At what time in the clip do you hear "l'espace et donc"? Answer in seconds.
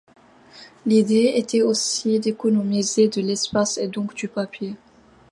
3.21-4.15